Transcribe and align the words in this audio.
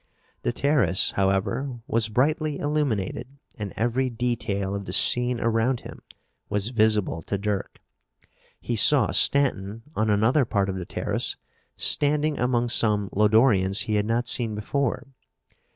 The 0.41 0.51
terrace, 0.51 1.11
however, 1.11 1.77
was 1.85 2.09
brightly 2.09 2.57
illuminated 2.57 3.27
and 3.59 3.71
every 3.77 4.09
detail 4.09 4.73
of 4.73 4.85
the 4.85 4.93
scene 4.93 5.39
around 5.39 5.81
him 5.81 6.01
was 6.49 6.69
visible 6.69 7.21
to 7.21 7.37
Dirk. 7.37 7.77
He 8.59 8.75
saw 8.75 9.11
Stanton, 9.11 9.83
on 9.95 10.09
another 10.09 10.43
part 10.43 10.69
of 10.69 10.75
the 10.75 10.87
terrace, 10.87 11.37
standing 11.77 12.39
among 12.39 12.69
some 12.69 13.11
Lodorians 13.13 13.81
he 13.81 13.93
had 13.93 14.07
not 14.07 14.27
seen 14.27 14.55
before. 14.55 15.05